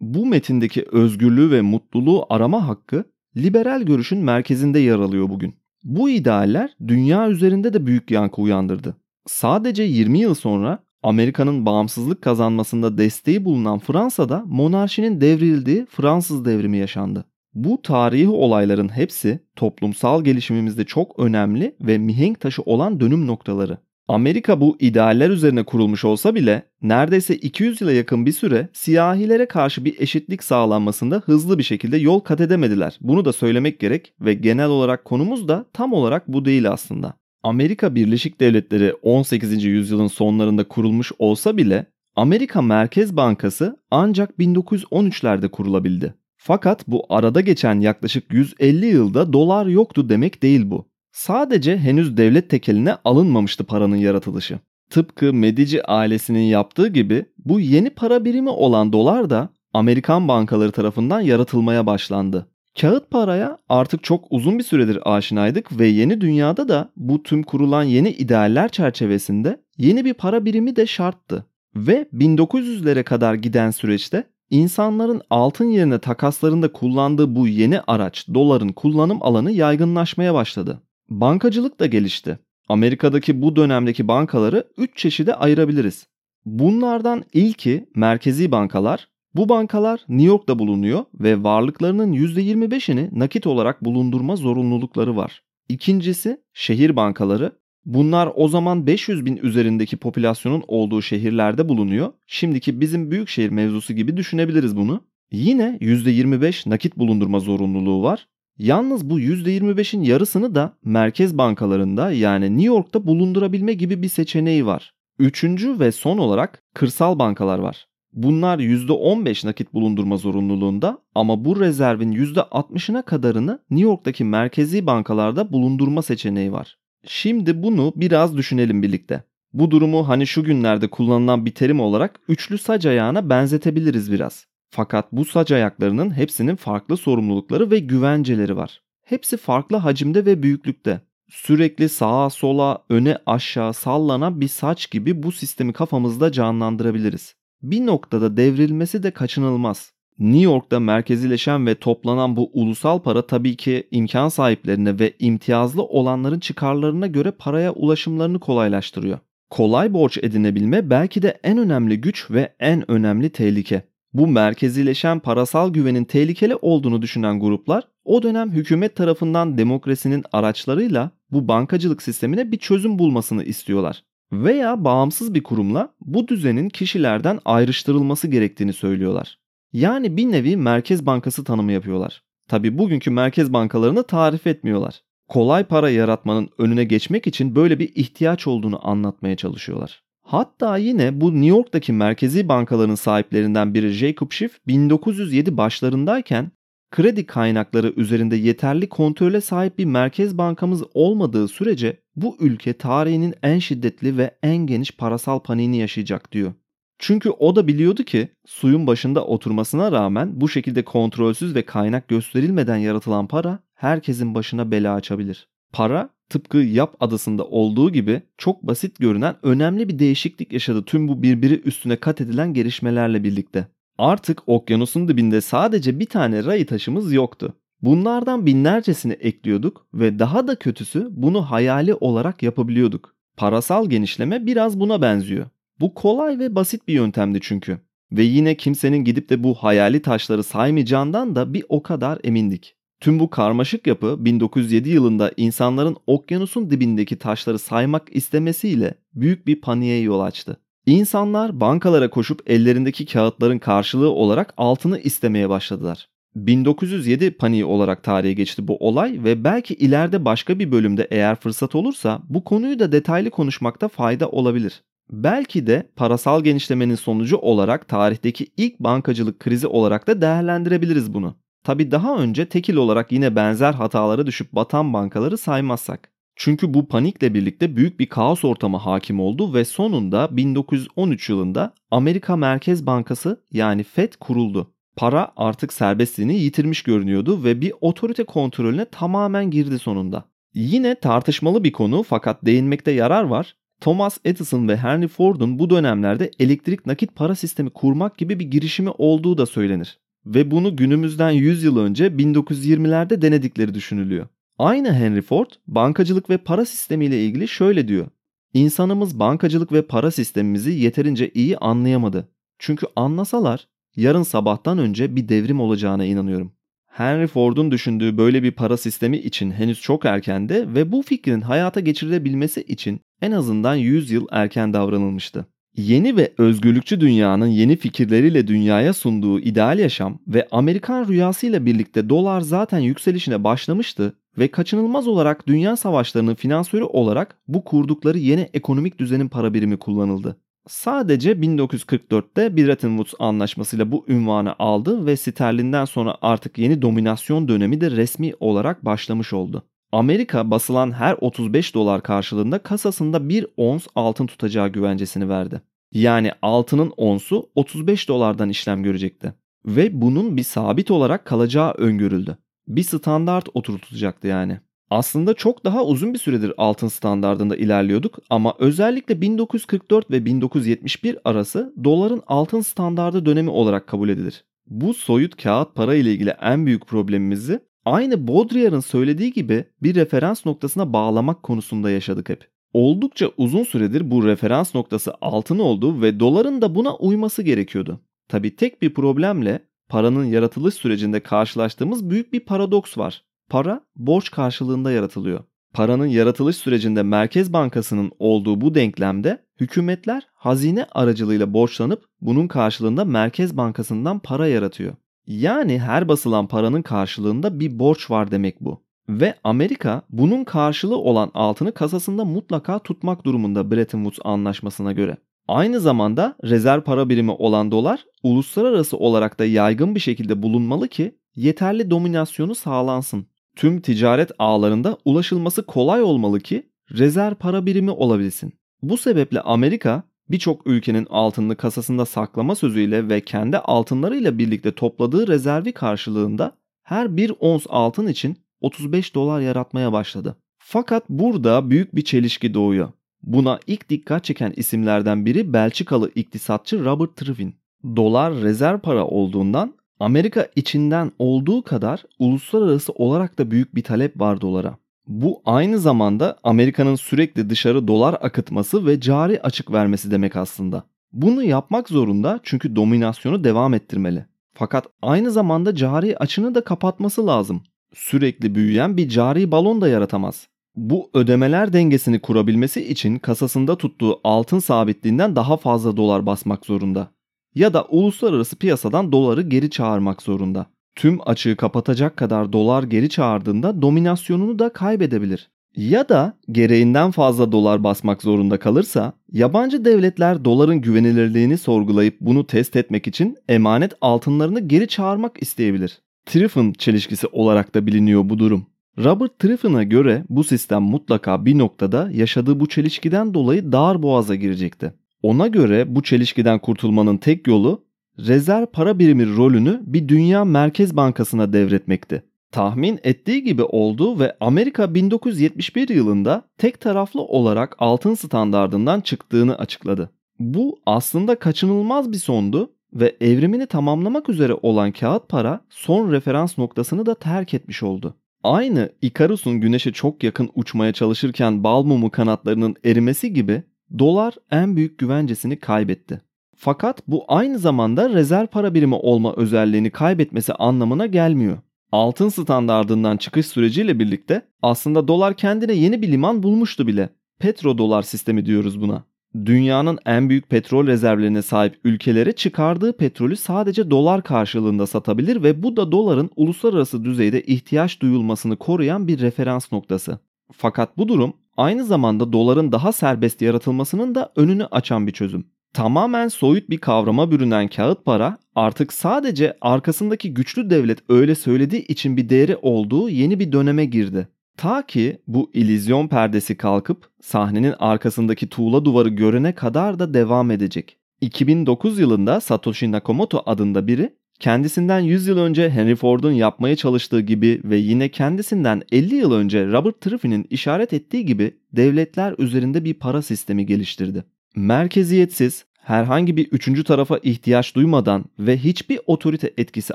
[0.00, 3.04] Bu metindeki özgürlüğü ve mutluluğu arama hakkı
[3.36, 5.54] liberal görüşün merkezinde yer alıyor bugün.
[5.84, 8.96] Bu idealler dünya üzerinde de büyük yankı uyandırdı.
[9.26, 17.24] Sadece 20 yıl sonra Amerika'nın bağımsızlık kazanmasında desteği bulunan Fransa'da monarşinin devrildiği Fransız devrimi yaşandı.
[17.54, 23.78] Bu tarihi olayların hepsi toplumsal gelişimimizde çok önemli ve mihenk taşı olan dönüm noktaları.
[24.08, 29.84] Amerika bu idealler üzerine kurulmuş olsa bile neredeyse 200 yıla yakın bir süre siyahilere karşı
[29.84, 32.98] bir eşitlik sağlanmasında hızlı bir şekilde yol kat edemediler.
[33.00, 37.19] Bunu da söylemek gerek ve genel olarak konumuz da tam olarak bu değil aslında.
[37.42, 39.64] Amerika Birleşik Devletleri 18.
[39.64, 46.14] yüzyılın sonlarında kurulmuş olsa bile Amerika Merkez Bankası ancak 1913'lerde kurulabildi.
[46.36, 50.86] Fakat bu arada geçen yaklaşık 150 yılda dolar yoktu demek değil bu.
[51.12, 54.58] Sadece henüz devlet tekeline alınmamıştı paranın yaratılışı.
[54.90, 61.20] Tıpkı Medici ailesinin yaptığı gibi bu yeni para birimi olan dolar da Amerikan bankaları tarafından
[61.20, 62.46] yaratılmaya başlandı.
[62.80, 67.82] Kağıt paraya artık çok uzun bir süredir aşinaydık ve yeni dünyada da bu tüm kurulan
[67.82, 71.46] yeni idealler çerçevesinde yeni bir para birimi de şarttı.
[71.76, 79.18] Ve 1900'lere kadar giden süreçte insanların altın yerine takaslarında kullandığı bu yeni araç doların kullanım
[79.22, 80.82] alanı yaygınlaşmaya başladı.
[81.08, 82.38] Bankacılık da gelişti.
[82.68, 86.06] Amerika'daki bu dönemdeki bankaları 3 çeşide ayırabiliriz.
[86.44, 89.08] Bunlardan ilki merkezi bankalar.
[89.34, 95.42] Bu bankalar New York'ta bulunuyor ve varlıklarının %25'ini nakit olarak bulundurma zorunlulukları var.
[95.68, 97.52] İkincisi şehir bankaları.
[97.84, 102.12] Bunlar o zaman 500 bin üzerindeki popülasyonun olduğu şehirlerde bulunuyor.
[102.26, 105.00] Şimdiki bizim büyük şehir mevzusu gibi düşünebiliriz bunu.
[105.32, 108.26] Yine %25 nakit bulundurma zorunluluğu var.
[108.58, 114.94] Yalnız bu %25'in yarısını da merkez bankalarında yani New York'ta bulundurabilme gibi bir seçeneği var.
[115.18, 117.89] Üçüncü ve son olarak kırsal bankalar var.
[118.12, 126.02] Bunlar %15 nakit bulundurma zorunluluğunda ama bu rezervin %60'ına kadarını New York'taki merkezi bankalarda bulundurma
[126.02, 126.78] seçeneği var.
[127.06, 129.24] Şimdi bunu biraz düşünelim birlikte.
[129.52, 134.46] Bu durumu hani şu günlerde kullanılan bir terim olarak üçlü sac ayağına benzetebiliriz biraz.
[134.70, 138.82] Fakat bu sac ayaklarının hepsinin farklı sorumlulukları ve güvenceleri var.
[139.04, 141.00] Hepsi farklı hacimde ve büyüklükte.
[141.28, 147.34] Sürekli sağa sola, öne aşağı sallanan bir saç gibi bu sistemi kafamızda canlandırabiliriz.
[147.62, 149.92] Bir noktada devrilmesi de kaçınılmaz.
[150.18, 156.40] New York'ta merkezileşen ve toplanan bu ulusal para tabii ki imkan sahiplerine ve imtiyazlı olanların
[156.40, 159.18] çıkarlarına göre paraya ulaşımlarını kolaylaştırıyor.
[159.50, 163.82] Kolay borç edinebilme belki de en önemli güç ve en önemli tehlike.
[164.12, 171.48] Bu merkezileşen parasal güvenin tehlikeli olduğunu düşünen gruplar o dönem hükümet tarafından demokrasinin araçlarıyla bu
[171.48, 174.04] bankacılık sistemine bir çözüm bulmasını istiyorlar.
[174.32, 179.38] Veya bağımsız bir kurumla bu düzenin kişilerden ayrıştırılması gerektiğini söylüyorlar.
[179.72, 182.22] Yani bir nevi merkez bankası tanımı yapıyorlar.
[182.48, 185.00] Tabi bugünkü merkez bankalarını tarif etmiyorlar.
[185.28, 190.02] Kolay para yaratmanın önüne geçmek için böyle bir ihtiyaç olduğunu anlatmaya çalışıyorlar.
[190.22, 196.50] Hatta yine bu New York'taki merkezi bankaların sahiplerinden biri Jacob Schiff 1907 başlarındayken
[196.90, 203.58] kredi kaynakları üzerinde yeterli kontrole sahip bir merkez bankamız olmadığı sürece bu ülke tarihinin en
[203.58, 206.52] şiddetli ve en geniş parasal paniğini yaşayacak diyor.
[206.98, 212.76] Çünkü o da biliyordu ki suyun başında oturmasına rağmen bu şekilde kontrolsüz ve kaynak gösterilmeden
[212.76, 215.48] yaratılan para herkesin başına bela açabilir.
[215.72, 221.22] Para tıpkı Yap adasında olduğu gibi çok basit görünen önemli bir değişiklik yaşadı tüm bu
[221.22, 223.68] birbiri üstüne kat edilen gelişmelerle birlikte.
[224.00, 227.54] Artık okyanusun dibinde sadece bir tane ray taşımız yoktu.
[227.82, 233.14] Bunlardan binlercesini ekliyorduk ve daha da kötüsü bunu hayali olarak yapabiliyorduk.
[233.36, 235.46] Parasal genişleme biraz buna benziyor.
[235.80, 237.78] Bu kolay ve basit bir yöntemdi çünkü.
[238.12, 242.76] Ve yine kimsenin gidip de bu hayali taşları saymayacağından da bir o kadar emindik.
[243.00, 250.00] Tüm bu karmaşık yapı 1907 yılında insanların okyanusun dibindeki taşları saymak istemesiyle büyük bir paniğe
[250.00, 250.56] yol açtı.
[250.90, 256.08] İnsanlar bankalara koşup ellerindeki kağıtların karşılığı olarak altını istemeye başladılar.
[256.36, 261.74] 1907 paniği olarak tarihe geçti bu olay ve belki ileride başka bir bölümde eğer fırsat
[261.74, 264.82] olursa bu konuyu da detaylı konuşmakta fayda olabilir.
[265.10, 271.34] Belki de parasal genişlemenin sonucu olarak tarihteki ilk bankacılık krizi olarak da değerlendirebiliriz bunu.
[271.64, 276.19] Tabi daha önce tekil olarak yine benzer hatalara düşüp batan bankaları saymazsak.
[276.42, 282.36] Çünkü bu panikle birlikte büyük bir kaos ortamı hakim oldu ve sonunda 1913 yılında Amerika
[282.36, 284.74] Merkez Bankası yani Fed kuruldu.
[284.96, 290.24] Para artık serbestliğini yitirmiş görünüyordu ve bir otorite kontrolüne tamamen girdi sonunda.
[290.54, 293.56] Yine tartışmalı bir konu fakat değinmekte yarar var.
[293.80, 298.90] Thomas Edison ve Henry Ford'un bu dönemlerde elektrik nakit para sistemi kurmak gibi bir girişimi
[298.90, 299.98] olduğu da söylenir.
[300.26, 304.26] Ve bunu günümüzden 100 yıl önce 1920'lerde denedikleri düşünülüyor.
[304.60, 308.06] Aynı Henry Ford bankacılık ve para sistemiyle ilgili şöyle diyor.
[308.54, 312.28] İnsanımız bankacılık ve para sistemimizi yeterince iyi anlayamadı.
[312.58, 316.52] Çünkü anlasalar yarın sabahtan önce bir devrim olacağına inanıyorum.
[316.86, 321.80] Henry Ford'un düşündüğü böyle bir para sistemi için henüz çok erkendi ve bu fikrin hayata
[321.80, 325.46] geçirilebilmesi için en azından 100 yıl erken davranılmıştı.
[325.76, 332.40] Yeni ve özgürlükçü dünyanın yeni fikirleriyle dünyaya sunduğu ideal yaşam ve Amerikan rüyasıyla birlikte dolar
[332.40, 339.28] zaten yükselişine başlamıştı ve kaçınılmaz olarak dünya savaşlarının finansörü olarak bu kurdukları yeni ekonomik düzenin
[339.28, 340.36] para birimi kullanıldı.
[340.68, 347.80] Sadece 1944'te Bretton Woods anlaşmasıyla bu ünvanı aldı ve sterlinden sonra artık yeni dominasyon dönemi
[347.80, 349.62] de resmi olarak başlamış oldu.
[349.92, 355.62] Amerika basılan her 35 dolar karşılığında kasasında bir ons altın tutacağı güvencesini verdi.
[355.92, 359.34] Yani altının onsu 35 dolardan işlem görecekti.
[359.66, 362.38] Ve bunun bir sabit olarak kalacağı öngörüldü.
[362.70, 364.60] Bir standart oturtulacaktı yani.
[364.90, 371.74] Aslında çok daha uzun bir süredir altın standardında ilerliyorduk ama özellikle 1944 ve 1971 arası
[371.84, 374.44] doların altın standardı dönemi olarak kabul edilir.
[374.66, 380.46] Bu soyut kağıt para ile ilgili en büyük problemimizi aynı Baudrillard'ın söylediği gibi bir referans
[380.46, 382.48] noktasına bağlamak konusunda yaşadık hep.
[382.72, 388.00] Oldukça uzun süredir bu referans noktası altın oldu ve doların da buna uyması gerekiyordu.
[388.28, 393.22] Tabi tek bir problemle paranın yaratılış sürecinde karşılaştığımız büyük bir paradoks var.
[393.48, 395.44] Para borç karşılığında yaratılıyor.
[395.72, 403.56] Paranın yaratılış sürecinde Merkez Bankası'nın olduğu bu denklemde hükümetler hazine aracılığıyla borçlanıp bunun karşılığında Merkez
[403.56, 404.94] Bankası'ndan para yaratıyor.
[405.26, 408.82] Yani her basılan paranın karşılığında bir borç var demek bu.
[409.08, 415.16] Ve Amerika bunun karşılığı olan altını kasasında mutlaka tutmak durumunda Bretton Woods anlaşmasına göre.
[415.50, 421.14] Aynı zamanda rezerv para birimi olan dolar uluslararası olarak da yaygın bir şekilde bulunmalı ki
[421.36, 423.26] yeterli dominasyonu sağlansın.
[423.56, 428.52] Tüm ticaret ağlarında ulaşılması kolay olmalı ki rezerv para birimi olabilsin.
[428.82, 435.72] Bu sebeple Amerika birçok ülkenin altınını kasasında saklama sözüyle ve kendi altınlarıyla birlikte topladığı rezervi
[435.72, 440.36] karşılığında her bir ons altın için 35 dolar yaratmaya başladı.
[440.58, 442.88] Fakat burada büyük bir çelişki doğuyor.
[443.22, 447.54] Buna ilk dikkat çeken isimlerden biri Belçikalı iktisatçı Robert Triffin.
[447.96, 454.40] Dolar rezerv para olduğundan Amerika içinden olduğu kadar uluslararası olarak da büyük bir talep var
[454.40, 454.76] dolara.
[455.06, 460.84] Bu aynı zamanda Amerika'nın sürekli dışarı dolar akıtması ve cari açık vermesi demek aslında.
[461.12, 464.26] Bunu yapmak zorunda çünkü dominasyonu devam ettirmeli.
[464.52, 467.62] Fakat aynı zamanda cari açını da kapatması lazım.
[467.94, 470.48] Sürekli büyüyen bir cari balon da yaratamaz.
[470.80, 477.10] Bu ödemeler dengesini kurabilmesi için kasasında tuttuğu altın sabitliğinden daha fazla dolar basmak zorunda.
[477.54, 480.66] Ya da uluslararası piyasadan doları geri çağırmak zorunda.
[480.96, 485.50] Tüm açığı kapatacak kadar dolar geri çağırdığında dominasyonunu da kaybedebilir.
[485.76, 492.76] Ya da gereğinden fazla dolar basmak zorunda kalırsa yabancı devletler doların güvenilirliğini sorgulayıp bunu test
[492.76, 495.98] etmek için emanet altınlarını geri çağırmak isteyebilir.
[496.26, 498.69] Triffin çelişkisi olarak da biliniyor bu durum.
[498.98, 504.94] Robert Triffin'a göre bu sistem mutlaka bir noktada yaşadığı bu çelişkiden dolayı dar boğaza girecekti.
[505.22, 507.84] Ona göre bu çelişkiden kurtulmanın tek yolu
[508.18, 512.22] rezerv para birimi rolünü bir dünya merkez bankasına devretmekti.
[512.52, 520.10] Tahmin ettiği gibi oldu ve Amerika 1971 yılında tek taraflı olarak altın standardından çıktığını açıkladı.
[520.38, 527.06] Bu aslında kaçınılmaz bir sondu ve evrimini tamamlamak üzere olan kağıt para son referans noktasını
[527.06, 528.16] da terk etmiş oldu.
[528.44, 533.62] Aynı Icarus'un güneşe çok yakın uçmaya çalışırken bal mumu kanatlarının erimesi gibi
[533.98, 536.20] dolar en büyük güvencesini kaybetti.
[536.56, 541.58] Fakat bu aynı zamanda rezerv para birimi olma özelliğini kaybetmesi anlamına gelmiyor.
[541.92, 547.08] Altın standardından çıkış süreciyle birlikte aslında dolar kendine yeni bir liman bulmuştu bile.
[547.38, 549.04] Petrodolar sistemi diyoruz buna.
[549.34, 555.76] Dünyanın en büyük petrol rezervlerine sahip ülkelere çıkardığı petrolü sadece dolar karşılığında satabilir ve bu
[555.76, 560.18] da doların uluslararası düzeyde ihtiyaç duyulmasını koruyan bir referans noktası.
[560.52, 565.44] Fakat bu durum aynı zamanda doların daha serbest yaratılmasının da önünü açan bir çözüm.
[565.72, 572.16] Tamamen soyut bir kavrama bürünen kağıt para artık sadece arkasındaki güçlü devlet öyle söylediği için
[572.16, 574.28] bir değeri olduğu yeni bir döneme girdi.
[574.60, 580.96] Ta ki bu ilizyon perdesi kalkıp sahnenin arkasındaki tuğla duvarı görene kadar da devam edecek.
[581.20, 587.60] 2009 yılında Satoshi Nakamoto adında biri kendisinden 100 yıl önce Henry Ford'un yapmaya çalıştığı gibi
[587.64, 593.22] ve yine kendisinden 50 yıl önce Robert Triffin'in işaret ettiği gibi devletler üzerinde bir para
[593.22, 594.24] sistemi geliştirdi.
[594.56, 599.94] Merkeziyetsiz, herhangi bir üçüncü tarafa ihtiyaç duymadan ve hiçbir otorite etkisi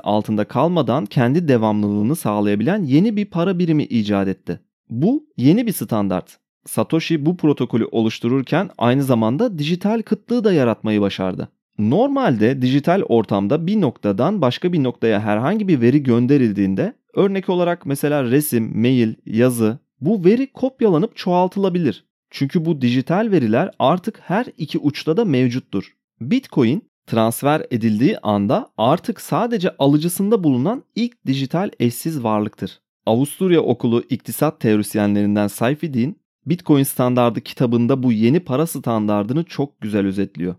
[0.00, 4.60] altında kalmadan kendi devamlılığını sağlayabilen yeni bir para birimi icat etti.
[4.90, 6.38] Bu yeni bir standart.
[6.66, 11.48] Satoshi bu protokolü oluştururken aynı zamanda dijital kıtlığı da yaratmayı başardı.
[11.78, 18.24] Normalde dijital ortamda bir noktadan başka bir noktaya herhangi bir veri gönderildiğinde örnek olarak mesela
[18.24, 22.04] resim, mail, yazı bu veri kopyalanıp çoğaltılabilir.
[22.30, 25.96] Çünkü bu dijital veriler artık her iki uçta da mevcuttur.
[26.20, 32.80] Bitcoin transfer edildiği anda artık sadece alıcısında bulunan ilk dijital eşsiz varlıktır.
[33.06, 40.54] Avusturya Okulu İktisat Teorisyenlerinden Seyfedin, Bitcoin standardı kitabında bu yeni para standardını çok güzel özetliyor.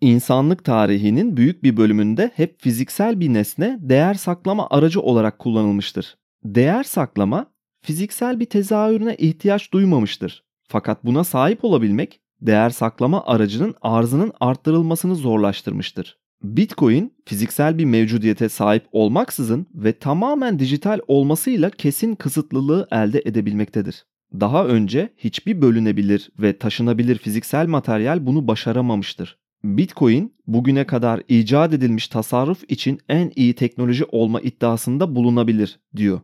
[0.00, 6.18] İnsanlık tarihinin büyük bir bölümünde hep fiziksel bir nesne değer saklama aracı olarak kullanılmıştır.
[6.44, 7.46] Değer saklama
[7.80, 10.44] fiziksel bir tezahürüne ihtiyaç duymamıştır.
[10.68, 16.19] Fakat buna sahip olabilmek değer saklama aracının arzının arttırılmasını zorlaştırmıştır.
[16.42, 24.04] Bitcoin fiziksel bir mevcudiyete sahip olmaksızın ve tamamen dijital olmasıyla kesin kısıtlılığı elde edebilmektedir.
[24.40, 29.38] Daha önce hiçbir bölünebilir ve taşınabilir fiziksel materyal bunu başaramamıştır.
[29.64, 36.20] Bitcoin bugüne kadar icat edilmiş tasarruf için en iyi teknoloji olma iddiasında bulunabilir diyor.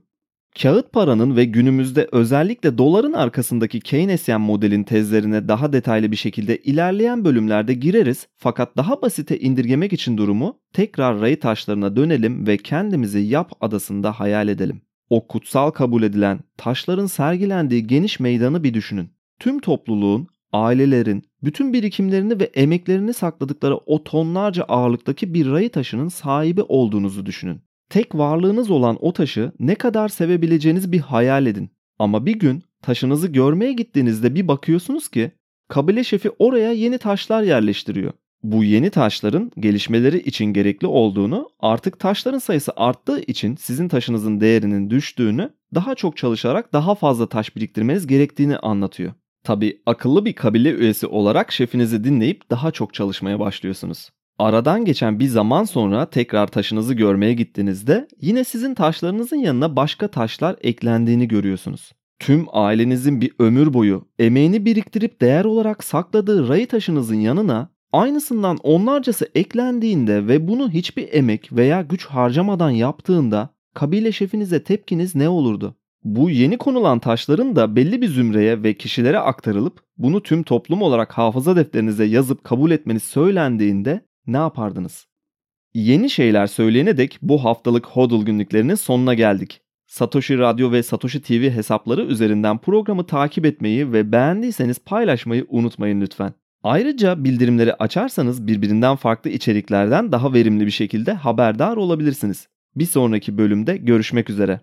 [0.63, 7.25] Kağıt paranın ve günümüzde özellikle doların arkasındaki Keynesyen modelin tezlerine daha detaylı bir şekilde ilerleyen
[7.25, 13.53] bölümlerde gireriz fakat daha basite indirgemek için durumu tekrar rayı taşlarına dönelim ve kendimizi Yap
[13.61, 14.81] adasında hayal edelim.
[15.11, 19.11] O kutsal kabul edilen taşların sergilendiği geniş meydanı bir düşünün.
[19.39, 26.63] Tüm topluluğun, ailelerin, bütün birikimlerini ve emeklerini sakladıkları o tonlarca ağırlıktaki bir rayı taşının sahibi
[26.63, 27.67] olduğunuzu düşünün.
[27.89, 31.71] Tek varlığınız olan o taşı ne kadar sevebileceğiniz bir hayal edin.
[31.99, 35.33] Ama bir gün taşınızı görmeye gittiğinizde bir bakıyorsunuz ki
[35.69, 38.13] kabile şefi oraya yeni taşlar yerleştiriyor.
[38.43, 44.91] Bu yeni taşların gelişmeleri için gerekli olduğunu, artık taşların sayısı arttığı için sizin taşınızın değerinin
[44.91, 49.13] düştüğünü, daha çok çalışarak daha fazla taş biriktirmeniz gerektiğini anlatıyor.
[49.45, 54.11] Tabi akıllı bir kabile üyesi olarak şefinizi dinleyip daha çok çalışmaya başlıyorsunuz.
[54.39, 60.57] Aradan geçen bir zaman sonra tekrar taşınızı görmeye gittiğinizde yine sizin taşlarınızın yanına başka taşlar
[60.61, 61.93] eklendiğini görüyorsunuz.
[62.19, 69.29] Tüm ailenizin bir ömür boyu emeğini biriktirip değer olarak sakladığı rayı taşınızın yanına aynısından onlarcası
[69.35, 75.77] eklendiğinde ve bunu hiçbir emek veya güç harcamadan yaptığında kabile şefinize tepkiniz ne olurdu?
[76.05, 81.13] Bu yeni konulan taşların da belli bir zümreye ve kişilere aktarılıp bunu tüm toplum olarak
[81.13, 85.07] hafıza defterinize yazıp kabul etmeniz söylendiğinde ne yapardınız?
[85.75, 89.61] Yeni şeyler söyleyene dek bu haftalık HODL günlüklerinin sonuna geldik.
[89.87, 96.35] Satoshi Radyo ve Satoshi TV hesapları üzerinden programı takip etmeyi ve beğendiyseniz paylaşmayı unutmayın lütfen.
[96.63, 102.49] Ayrıca bildirimleri açarsanız birbirinden farklı içeriklerden daha verimli bir şekilde haberdar olabilirsiniz.
[102.77, 104.61] Bir sonraki bölümde görüşmek üzere.